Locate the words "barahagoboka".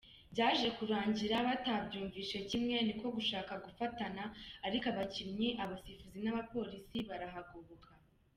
7.09-7.89